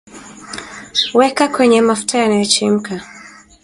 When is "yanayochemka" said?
2.17-2.93